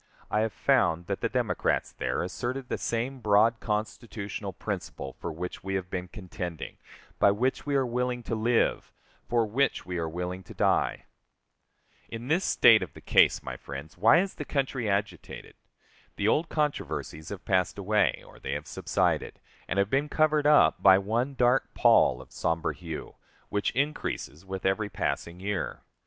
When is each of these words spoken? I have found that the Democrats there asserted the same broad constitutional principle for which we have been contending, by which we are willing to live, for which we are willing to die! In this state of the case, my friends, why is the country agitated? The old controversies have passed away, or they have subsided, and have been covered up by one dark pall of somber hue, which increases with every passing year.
I 0.31 0.39
have 0.39 0.51
found 0.53 1.05
that 1.05 1.21
the 1.21 1.29
Democrats 1.29 1.91
there 1.91 2.23
asserted 2.23 2.69
the 2.69 2.79
same 2.79 3.19
broad 3.19 3.59
constitutional 3.59 4.51
principle 4.51 5.13
for 5.13 5.31
which 5.31 5.63
we 5.63 5.75
have 5.75 5.91
been 5.91 6.07
contending, 6.07 6.77
by 7.19 7.29
which 7.29 7.67
we 7.67 7.75
are 7.75 7.85
willing 7.85 8.23
to 8.23 8.33
live, 8.33 8.91
for 9.29 9.45
which 9.45 9.85
we 9.85 9.99
are 9.99 10.09
willing 10.09 10.41
to 10.45 10.55
die! 10.55 11.05
In 12.09 12.29
this 12.29 12.43
state 12.43 12.81
of 12.81 12.93
the 12.93 12.99
case, 12.99 13.43
my 13.43 13.55
friends, 13.55 13.95
why 13.95 14.21
is 14.21 14.33
the 14.33 14.43
country 14.43 14.89
agitated? 14.89 15.53
The 16.15 16.27
old 16.27 16.49
controversies 16.49 17.29
have 17.29 17.45
passed 17.45 17.77
away, 17.77 18.23
or 18.25 18.39
they 18.39 18.53
have 18.53 18.65
subsided, 18.65 19.39
and 19.67 19.77
have 19.77 19.91
been 19.91 20.09
covered 20.09 20.47
up 20.47 20.81
by 20.81 20.97
one 20.97 21.35
dark 21.35 21.75
pall 21.75 22.23
of 22.23 22.31
somber 22.31 22.71
hue, 22.73 23.17
which 23.49 23.69
increases 23.75 24.47
with 24.47 24.65
every 24.65 24.89
passing 24.89 25.39
year. 25.39 25.81